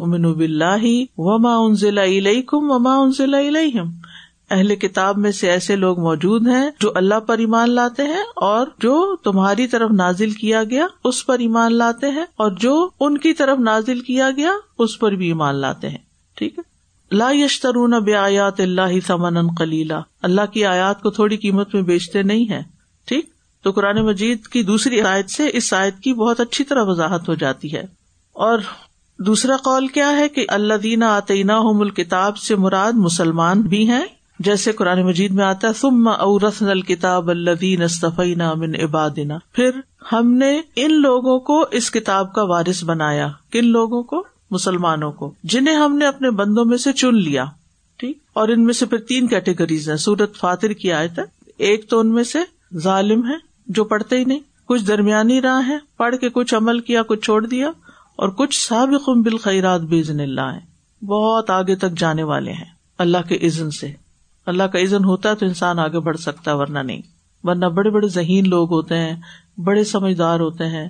[0.00, 0.84] امن بلّہ
[1.18, 3.38] وما ان ضلع کم وما ان ضلع
[4.50, 8.66] اہل کتاب میں سے ایسے لوگ موجود ہیں جو اللہ پر ایمان لاتے ہیں اور
[8.80, 13.32] جو تمہاری طرف نازل کیا گیا اس پر ایمان لاتے ہیں اور جو ان کی
[13.32, 15.98] طرف نازل کیا گیا اس پر بھی ایمان لاتے ہیں۔
[16.36, 16.75] ٹھیک ہے؟
[17.12, 22.22] لا یشترون بے آیات اللہ سمن کلیلہ اللہ کی آیات کو تھوڑی قیمت میں بیچتے
[22.22, 22.62] نہیں ہے
[23.04, 23.26] ٹھیک؟
[23.62, 27.34] تو قرآن مجید کی دوسری آیت سے اس آیت کی بہت اچھی طرح وضاحت ہو
[27.34, 27.82] جاتی ہے۔
[28.32, 28.58] اور
[29.18, 34.04] دوسرا قول کیا ہے کہ اللہ دینا آتینا الکتاب سے مراد مسلمان بھی ہیں۔
[34.38, 39.70] جیسے قرآن مجید میں آتا سم اورسن الکتاب الدین استفینا من عبادنا۔ پھر
[40.12, 45.34] ہم نے ان لوگوں کو اس کتاب کا وارث بنایا۔ کن لوگوں کو؟ مسلمانوں کو،
[45.44, 47.44] جنہیں ہم نے اپنے بندوں میں سے چن لیا،
[47.96, 51.88] ٹھیک؟ اور ان میں سے پھر تین کیٹیگریز ہیں، سورت فاتر کی آئے تک ایک
[51.88, 52.38] تو ان میں سے
[52.78, 57.02] ظالم ہے جو پڑھتے ہی نہیں۔ کچھ درمیانی راہ ہے پڑھ کے کچھ عمل کیا،
[57.02, 57.68] کچھ چھوڑ دیا،
[58.16, 60.60] اور کچھ سابق بالخیرات بزن اللہ ہے
[61.04, 62.64] بہت آگے تک جانے والے ہیں۔
[62.98, 63.92] اللہ کے عزن سے۔
[64.46, 67.02] اللہ کا عزن ہوتا ہے تو انسان آگے بڑھ سکتا ہے، ورنہ نہیں۔
[67.42, 69.16] ورنہ بڑے بڑے ذہین لوگ ہوتے ہیں،
[69.60, 70.88] بڑے سمجھدار ہوتے ہیں،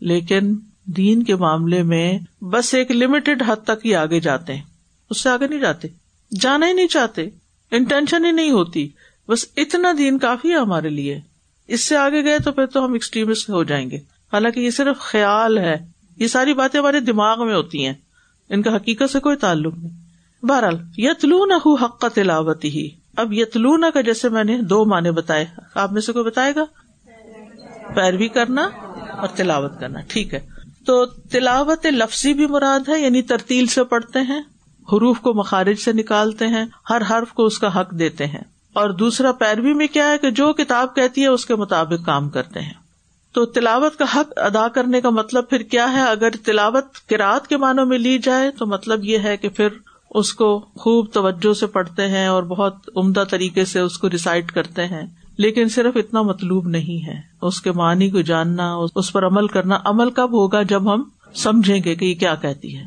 [0.00, 0.56] لیکن
[0.96, 4.62] دین کے معاملے میں بس ایک لمیٹڈ حد تک ہی آگے جاتے ہیں۔
[5.10, 5.88] اس سے آگے نہیں جاتے۔
[6.40, 7.28] جانا ہی نہیں چاہتے۔
[7.70, 8.88] انٹینشن ہی نہیں ہوتی۔
[9.28, 11.20] بس اتنا دین کافی ہے ہمارے لیے۔
[11.68, 13.96] اس سے آگے گئے تو پھر تو ہم ایکسٹریمسٹ ہو جائیں گے۔
[14.32, 15.76] حالانکہ یہ صرف خیال ہے۔
[16.16, 17.94] یہ ساری باتیں ہمارے دماغ میں ہوتی ہیں۔
[18.48, 20.08] ان کا حقیقت سے کوئی تعلق نہیں۔
[20.46, 25.10] بہرحال یتلو نہ حق کا تلاوت ہی۔ اب یتلونا کا جیسے میں نے دو معنی
[25.10, 26.64] بتائے۔ آپ میں سے کوئی بتائے گا؟
[27.94, 28.68] پیروی کرنا
[29.12, 30.57] اور تلاوت کرنا۔ ٹھیک ہے۔
[30.88, 34.40] تو تلاوت لفظی بھی مراد ہے یعنی ترتیل سے پڑھتے ہیں،
[34.92, 38.40] حروف کو مخارج سے نکالتے ہیں، ہر حرف کو اس کا حق دیتے ہیں۔
[38.72, 42.28] اور دوسرا پیروی میں کیا ہے کہ جو کتاب کہتی ہے، اس کے مطابق کام
[42.28, 42.72] کرتے ہیں۔
[43.32, 47.56] تو تلاوت کا حق ادا کرنے کا مطلب پھر کیا ہے؟ اگر تلاوت کراط کے
[47.56, 49.68] معنوں میں لی جائے، تو مطلب یہ ہے کہ پھر
[50.10, 54.52] اس کو خوب توجہ سے پڑھتے ہیں اور بہت عمدہ طریقے سے اس کو ریسائٹ
[54.52, 55.06] کرتے ہیں۔
[55.38, 59.78] لیکن صرف اتنا مطلوب نہیں ہے۔ اس کے معنی کو جاننا، اس پر عمل کرنا،
[59.84, 61.02] عمل کب ہوگا جب ہم
[61.34, 62.82] سمجھیں گے کہ یہ کیا کہتی ہے؟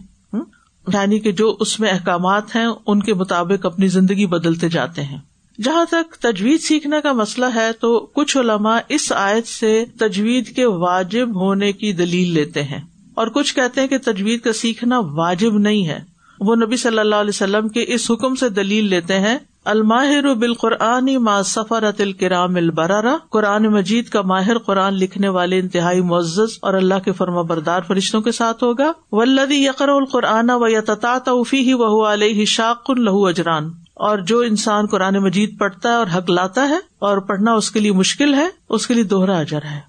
[0.93, 5.17] یعنی کہ جو اس میں احکامات ہیں، ان کے مطابق اپنی زندگی بدلتے جاتے ہیں۔
[5.63, 10.65] جہاں تک تجویز سیکھنے کا مسئلہ ہے، تو کچھ علماء اس آیت سے تجوید کے
[10.65, 12.81] واجب ہونے کی دلیل لیتے ہیں۔
[13.13, 16.10] اور کچھ کہتے ہیں کہ تجوید کا سیکھنا واجب نہیں ہے۔
[16.41, 21.23] وہ نبی صلی اللہ علیہ وسلم کے اس حکم سے دلیل لیتے ہیں، الماہر بالقرآن
[21.23, 26.95] ما سفرت الکرام البرارا قرآن مجید کا ماہر قرآن لکھنے والے انتہائی معزز اور اللہ
[27.05, 32.05] کے فرما بردار فرشتوں کے ساتھ ہوگا۔ ولدی یقر القرآن و یتا توفی ہی وہ
[32.05, 36.77] علیہ شاق الہو اجران۔ اور جو انسان قرآن مجید پڑھتا ہے اور حق لاتا ہے
[36.99, 39.79] اور پڑھنا اس کے لیے مشکل ہے، اس کے لیے دوہرا اجر ہے۔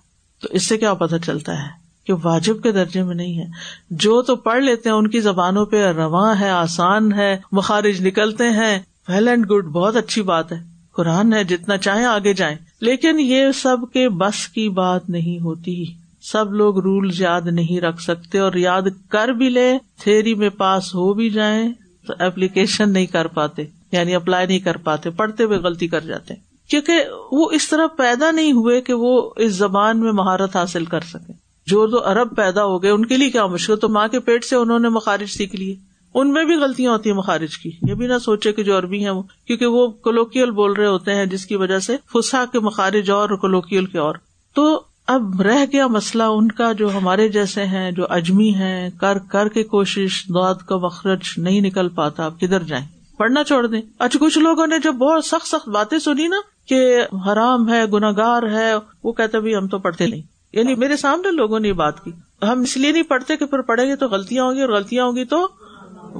[0.43, 3.45] تو اس سے کیا پتا چلتا ہے؟ کہ واجب کے درجے میں نہیں ہے۔
[3.91, 8.45] جو تو پڑھ لیتے ہیں، ان کی زبانوں پہ رواں ہے، آسان ہے، مخارج نکلتے
[8.45, 10.62] ہیں۔ ویل اینڈ گڈ بہت اچھی بات ہے۔
[10.93, 15.85] قرآن ہے، جتنا چاہے آگے جائیں۔ لیکن یہ سب کے بس کی بات نہیں ہوتی۔
[16.23, 20.95] سب لوگ رول یاد نہیں رکھ سکتے اور یاد کر بھی لے تھری میں پاس
[20.95, 21.73] ہو بھی جائیں
[22.07, 26.35] تو اپلیکیشن نہیں کر پاتے۔ یعنی اپلائی نہیں کر پاتے، پڑھتے ہوئے غلطی کر جاتے۔
[26.69, 31.01] کیونکہ وہ اس طرح پیدا نہیں ہوئے کہ وہ اس زبان میں مہارت حاصل کر
[31.01, 34.20] سکے جو دو ارب پیدا ہو گئے، ان کے لیے کیا مشکل؟ تو ماں کے
[34.20, 35.77] پیٹ سے انہوں نے مخارج سیکھ لیے
[36.14, 39.05] ان میں بھی غلطیاں ہوتی ہیں مخارج کی۔ یہ بھی نہ سوچے کہ جو عربی
[39.05, 42.61] ہیں وہ، کیونکہ وہ کولوکیل بول رہے ہوتے ہیں، جس کی وجہ سے فسا کے
[42.61, 44.14] مخارج اور کولوکیل کے اور۔
[44.55, 49.18] تو اب رہ گیا مسئلہ ان کا جو ہمارے جیسے ہیں، جو اجمی ہیں، کر
[49.18, 53.83] کر کے کوشش دعد کا مخرج نہیں نکل پاتا، آپ کدھر جائیں؟ پڑھنا چھوڑ دیں۔
[53.98, 56.37] اچھا کچھ لوگوں نے جب بہت سخت سخت باتیں سنی نا
[56.68, 58.72] کہ حرام ہے، گناگار ہے،
[59.05, 62.11] وہ کہتے بھی ہم تو پڑھتے نہیں۔ یعنی میرے سامنے لوگوں نے یہ بات کی۔
[62.43, 65.05] ہم اس لیے نہیں پڑھتے کہ پھر پڑھیں گے تو غلطیاں ہوں گی اور غلطیاں
[65.05, 65.49] ہوں گی تو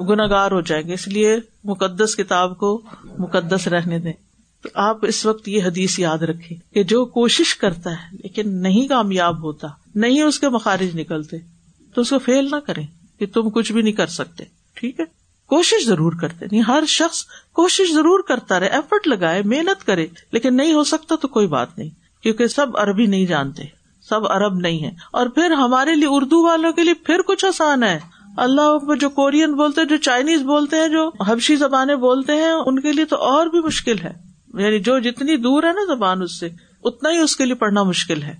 [0.09, 2.83] گناگار ہو جائیں گے۔ اس لیے مقدس کتاب کو
[3.19, 4.13] مقدس رہنے دیں۔
[4.63, 8.89] تو آپ اس وقت یہ حدیث یاد رکھے کہ جو کوشش کرتا ہے لیکن نہیں
[8.89, 11.37] کامیاب ہوتا، نہیں اس کے مخارج نکلتے،
[11.95, 12.87] تو اس کو فیل نہ کریں
[13.19, 15.05] کہ تم کچھ بھی نہیں کر سکتے۔ ٹھیک ہے؟
[15.47, 20.57] کوشش ضرور کرتے۔ نہیں ہر شخص کوشش ضرور کرتا رہے ایفرٹ لگائے، محنت کرے، لیکن
[20.57, 21.89] نہیں ہو سکتا تو کوئی بات نہیں۔
[22.23, 26.73] کیونکہ سب عربی نہیں جانتے۔ سب عرب نہیں ہے اور پھر ہمارے لیے اردو والوں
[26.73, 28.01] کے لیے پھر کچھ آسان ہے۔
[28.37, 32.81] اللہ جو کورین بولتے ہیں، جو چائنیز بولتے ہیں، جو حبشی زبانیں بولتے ہیں، ان
[32.81, 34.13] کے لیے تو اور بھی مشکل ہے۔
[34.55, 36.49] یعنی جو جتنی دور ہے نا زبان اس سے،
[36.85, 38.35] اتنا ہی اس کے لیے پڑھنا مشکل ہے۔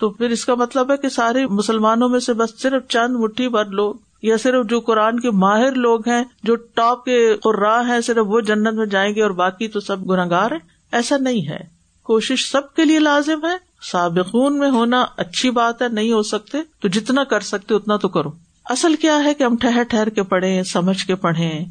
[0.00, 3.48] تو پھر اس کا مطلب ہے کہ سارے مسلمانوں میں سے بس صرف چند مٹھی
[3.48, 8.00] بھر لوگ، یا صرف جو قرآن کے ماہر لوگ ہیں، جو ٹاپ کے قرا ہیں،
[8.00, 10.58] صرف وہ جنت میں جائیں گے اور باقی تو سب گناگار ہیں۔
[10.92, 11.58] ایسا نہیں ہے۔
[12.02, 16.58] کوشش سب کے لیے لازم ہے۔ سابقون میں ہونا اچھی بات ہے، نہیں ہو سکتے،
[16.80, 18.30] تو جتنا کر سکتے اتنا تو کرو۔
[18.64, 21.64] اصل کیا ہے کہ ہم ٹہر ٹہر کے پڑھیں، سمجھ کے پڑھیں۔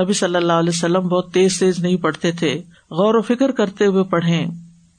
[0.00, 2.54] نبی صلی اللہ علیہ وسلم بہت تیز تیز نہیں پڑھتے تھے۔
[2.90, 4.46] غور و فکر کرتے ہوئے پڑھیں۔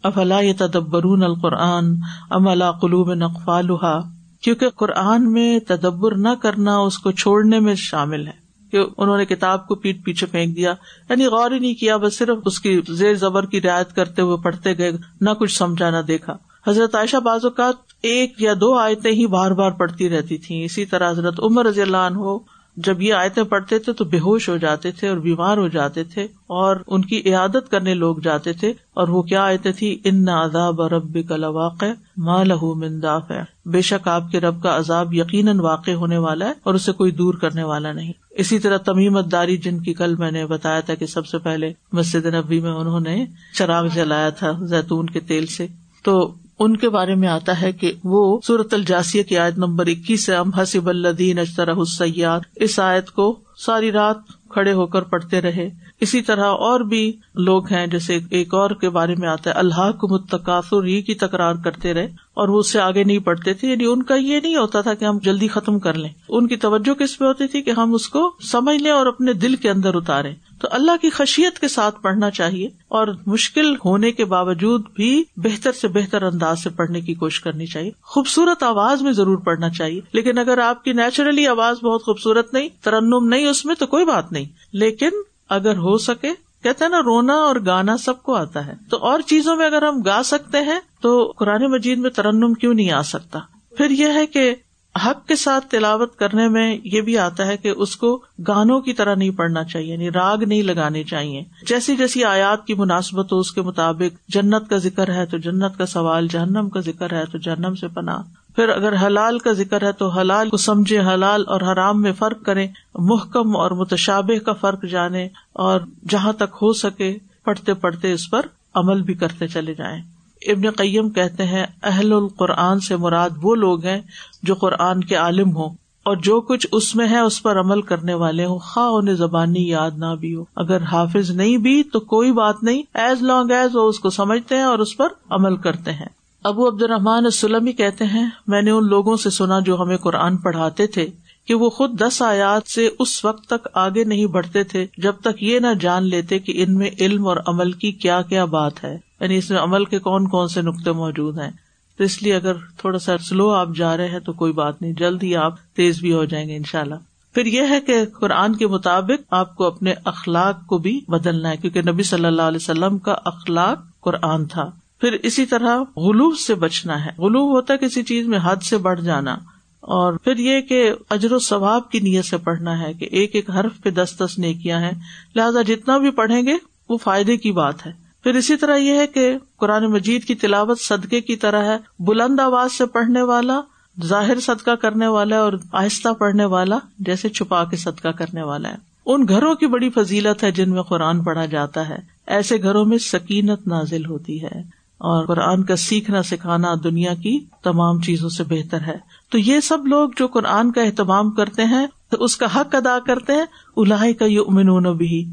[0.04, 1.96] افلا یہ تدبرون القرآن
[2.30, 4.00] ام اللہ قلوب نقفالحا
[4.42, 9.26] کیونکہ قرآن میں تدبر نہ کرنا اس کو چھوڑنے میں شامل ہے۔ کہ انہوں نے
[9.26, 10.74] کتاب کو پیٹ پیچھے پھینک دیا۔
[11.10, 14.38] یعنی غور ہی نہیں کیا، بس صرف اس کی زیر زبر کی رعایت کرتے ہوئے
[14.38, 17.72] پڑھتے گئے، نہ کچھ سمجھا نہ دیکھا۔ حضرت عائشہ بازو کا
[18.02, 21.82] ایک یا دو آیتیں ہی بار بار پڑھتی رہتی تھی اسی طرح حضرت عمر رضی
[21.82, 22.38] اللہ عنہ
[22.78, 26.04] جب یہ آیتیں پڑھتے تھے تو بے ہوش ہو جاتے تھے اور بیمار ہو جاتے
[26.04, 30.30] تھے اور ان کی عیادت کرنے لوگ جاتے تھے اور وہ کیا آیتیں تھی ان
[30.30, 31.86] عذاب رب کا لواقع
[32.18, 36.48] ماں لہو منداف ہے بے شک آپ کے رب کا عذاب یقیناً واقع ہونے والا
[36.48, 40.16] ہے اور اسے کوئی دور کرنے والا نہیں۔ اسی طرح تمیمت داری جن کی کل
[40.16, 44.30] میں نے بتایا تھا کہ سب سے پہلے مسجد نبی میں انہوں نے چراغ جلایا
[44.30, 45.68] تھا زیتون کے تیل سے۔
[46.04, 50.26] تو ان کے بارے میں آتا ہے کہ وہ سورت الجاسیہ کی آیت نمبر اکیس
[50.26, 54.18] سے ام حسب الدین اجترا حسیات اس آیت کو ساری رات
[54.50, 55.70] کھڑے ہو کر پڑھتے رہے۔
[56.02, 59.92] اسی طرح اور بھی لوگ ہیں، جیسے ایک اور کے بارے میں آتا ہے اللہ
[59.92, 63.70] کو متقاصر ہی کی تکرار کرتے رہے اور وہ اس سے آگے نہیں پڑھتے تھے۔
[63.70, 66.56] یعنی ان کا یہ نہیں ہوتا تھا کہ ہم جلدی ختم کر لیں۔ ان کی
[66.56, 69.70] توجہ کس پہ ہوتی تھی کہ ہم اس کو سمجھ لیں اور اپنے دل کے
[69.70, 74.86] اندر اتارے تو اللہ کی خشیت کے ساتھ پڑھنا چاہیے اور مشکل ہونے کے باوجود
[74.96, 79.38] بھی بہتر سے بہتر انداز سے پڑھنے کی کوشش کرنی چاہیے۔ خوبصورت آواز میں ضرور
[79.38, 83.76] پڑھنا چاہیے، لیکن اگر آپ کی نیچرلی آواز بہت خوبصورت نہیں، ترنم نہیں اس میں
[83.76, 85.10] تو کوئی بات نہیں۔ لیکن
[85.50, 86.30] اگر ہو سکے،
[86.64, 89.82] کہتے ہیں نا، رونا اور گانا سب کو آتا ہے۔ تو اور چیزوں میں اگر
[89.82, 93.40] ہم گا سکتے ہیں تو قرآن مجید میں ترنم کیوں نہیں آ سکتا؟
[93.78, 94.56] پھر یہ ہے کہ
[94.96, 98.94] حق کے ساتھ تلاوت کرنے میں یہ بھی آتا ہے کہ اس کو گانوں کی
[98.94, 103.40] طرح نہیں پڑھنا چاہیے یعنی راگ نہیں لگانے چاہیے۔ جیسی جیسی آیات کی مناسبت ہو،
[103.40, 107.26] اس کے مطابق جنت کا ذکر ہے تو جنت کا سوال، جہنم کا ذکر ہے
[107.26, 108.22] تو جہنم سے پناہ۔
[108.56, 112.44] پھر اگر حلال کا ذکر ہے تو حلال کو سمجھے، حلال اور حرام میں فرق
[112.44, 118.30] کرے محکم اور متشابہ کا فرق جانے اور جہاں تک ہو سکے، پڑھتے پڑھتے اس
[118.30, 120.02] پر عمل بھی کرتے چلے جائیں۔
[120.48, 124.02] ابن قیم کہتے ہیں، اہل القرآن سے مراد وہ لوگ ہیں
[124.44, 125.70] جو قرآن کے عالم ہوں
[126.04, 129.70] اور جو کچھ اس میں ہے، اس پر عمل کرنے والے ہوں۔ خواہ انہیں زبانی
[129.70, 133.76] یاد نہ بھی ہو۔ اگر حافظ نہیں بھی، تو کوئی بات نہیں۔ ایز لانگ ایز
[133.76, 136.06] وہ اس کو سمجھتے ہیں اور اس پر عمل کرتے ہیں۔
[136.44, 140.38] ابو عبد الرحمان سلمی کہتے ہیں، میں نے ان لوگوں سے سنا جو ہمیں قرآن
[140.38, 141.08] پڑھاتے تھے۔
[141.52, 145.44] کہ وہ خود دس آیات سے اس وقت تک آگے نہیں بڑھتے تھے، جب تک
[145.44, 148.98] یہ نہ جان لیتے کہ ان میں علم اور عمل کی کیا کیا بات ہے۔
[149.22, 151.52] یعنی اس میں عمل کے کون کون سے نقطے موجود ہیں۔
[151.98, 154.94] تو اس لیے اگر تھوڑا سا سلو آپ جا رہے ہیں تو کوئی بات نہیں،
[154.94, 156.96] جلد ہی آپ تیز بھی ہو جائیں گے ان شاء اللہ
[157.34, 161.58] پھر یہ ہے کہ قرآن کے مطابق آپ کو اپنے اخلاق کو بھی بدلنا ہے،
[161.58, 166.56] کیونکہ نبی صلی اللہ علیہ وسلم کا اخلاق قرآن تھا۔ پھر اسی طرح غلوب سے
[166.56, 169.38] بچنا ہے۔ غلوب ہوتا ہے کسی چیز میں حد سے بڑھ جانا۔
[169.82, 173.50] اور پھر یہ کہ اجر و ثواب کی نیت سے پڑھنا ہے کہ ایک ایک
[173.50, 174.92] حرف پہ دس دس نیکیاں ہیں۔
[175.36, 176.54] لہٰذا جتنا بھی پڑھیں گے
[176.90, 177.92] وہ فائدے کی بات ہے۔
[178.24, 182.40] پھر اسی طرح یہ ہے کہ قرآن مجید کی تلاوت صدقے کی طرح ہے۔ بلند
[182.40, 183.62] آواز سے پڑھنے والا،
[184.06, 188.76] ظاہر صدقہ کرنے والا اور آہستہ پڑھنے والا جیسے چھپا کے صدقہ کرنے والا ہے۔
[189.06, 192.98] ان گھروں کی بڑی فضیلت ہے جن میں قرآن پڑھا جاتا ہے۔ ایسے گھروں میں
[192.98, 198.82] سکینت نازل ہوتی ہے۔ اور قرآن کا سیکھنا سکھانا دنیا کی تمام چیزوں سے بہتر
[198.82, 198.96] ہے۔
[199.30, 203.00] تو یہ سب لوگ جو قرآن کا اہتمام کرتے ہیں، تو اس کا حق ادا
[203.00, 203.46] کرتے ہیں۔
[203.78, 205.26] الاح کا یؤمنون بھی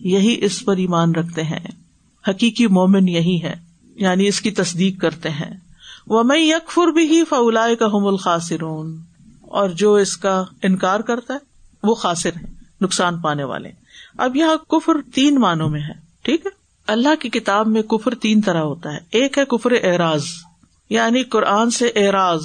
[0.00, 1.66] یہی اس پر ایمان رکھتے ہیں۔
[2.28, 3.54] حقیقی مومن یہی ہے
[3.94, 5.56] یعنی اس کی تصدیق کرتے ہیں۔
[6.06, 9.00] وہ میں یکفر بھی ہی فلا کا حم الخاصرون
[9.40, 11.38] اور جو اس کا انکار کرتا ہے،
[11.82, 12.46] وہ خاصر ہے
[12.80, 13.70] نقصان پانے والے۔
[14.18, 18.40] اب یہاں کفر تین معنوں میں ہے، ٹھیک ہے؟ اللہ کی کتاب میں کفر تین
[18.40, 20.24] طرح ہوتا ہے۔ ایک ہے کفر اعراض
[20.90, 22.40] یعنی قرآن سے اعراض،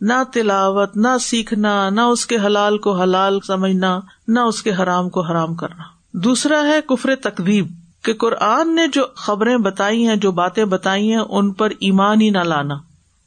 [0.00, 5.08] نہ تلاوت، نہ سیکھنا، نہ اس کے حلال کو حلال سمجھنا، نہ اس کے حرام
[5.08, 7.68] کو حرام کرنا۔ دوسرا ہے کفر تقریب
[8.02, 12.30] کہ قرآن نے جو خبریں بتائی ہیں، جو باتیں بتائی ہیں، ان پر ایمان ہی
[12.30, 12.74] نہ لانا۔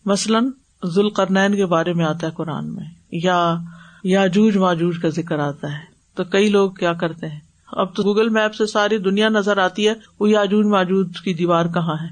[0.06, 0.50] مثلاً
[0.86, 3.58] ذوالقرنین کے بارے میں آتا ہے قرآن میں، یا
[4.04, 7.40] یاجوج ماجوج کا ذکر آتا ہے۔ تو کئی لوگ کیا کرتے ہیں؟
[7.72, 11.66] اب تو گوگل میپ سے ساری دنیا نظر آتی ہے، وہ یاجوج ماجوج کی دیوار
[11.66, 12.08] کہاں ہے؟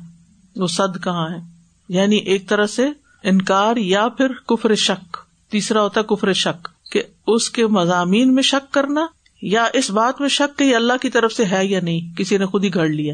[0.55, 1.37] وہ سد کہاں ہے؟
[1.89, 2.87] یعنی ایک طرح سے
[3.23, 5.17] انکار یا پھر کفر شک۔
[5.51, 9.05] تیسرا ہوتا ہے کفر شک، کہ اس کے مضامین میں شک کرنا
[9.41, 12.37] یا اس بات میں شک کہ یہ اللہ کی طرف سے ہے یا نہیں، کسی
[12.37, 13.13] نے خود ہی گھڑ لیا۔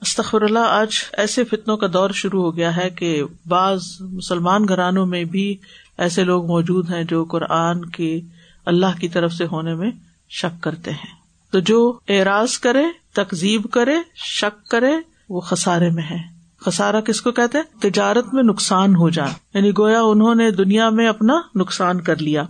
[0.00, 5.06] استخر اللہ آج ایسے فتنوں کا دور شروع ہو گیا ہے کہ بعض مسلمان گھرانوں
[5.06, 5.56] میں بھی
[5.98, 8.20] ایسے لوگ موجود ہیں جو قرآن کے
[8.66, 9.90] اللہ کی طرف سے ہونے میں
[10.30, 11.23] شک کرتے ہیں۔
[11.54, 14.92] تو جو اعراض کرے تقزیب کرے، شک کرے،
[15.28, 16.16] وہ خسارے میں ہے۔
[16.60, 21.08] خسارا کس کو کہتے تجارت میں نقصان ہو جائے یعنی گویا انہوں نے دنیا میں
[21.08, 22.44] اپنا نقصان کر لیا۔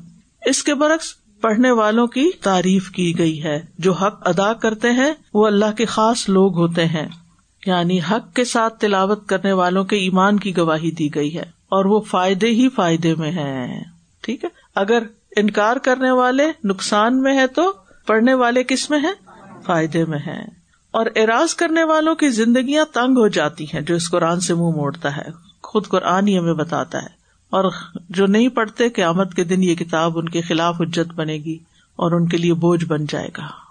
[0.47, 5.13] اس کے برعکس پڑھنے والوں کی تعریف کی گئی ہے۔ جو حق ادا کرتے ہیں،
[5.35, 7.09] وہ اللہ کے خاص لوگ ہوتے ہیں۔
[7.67, 11.85] یعنی حق کے ساتھ تلاوت کرنے والوں کے ایمان کی گواہی دی گئی ہے۔ اور
[11.85, 13.83] وہ فائدے ہی فائدے میں ہے
[14.21, 15.03] ٹھیک ہے؟ اگر
[15.37, 17.73] انکار کرنے والے نقصان میں ہے تو
[18.07, 19.13] پڑھنے والے کس میں ہے
[19.65, 20.45] فائدے میں ہے
[20.91, 24.77] اور اراض کرنے والوں کی زندگیاں تنگ ہو جاتی ہیں، جو اس قرآن سے منہ
[24.77, 25.25] موڑتا ہے،
[25.63, 27.71] خود قرآن ہی ہمیں بتاتا ہے۔ اور
[28.11, 31.59] جو نہیں پڑھتے کہ آمد کے دن یہ کتاب ان کے خلاف حجت بنے گی
[31.97, 33.64] اور ان کے لیے بوجھ بن جائے گا۔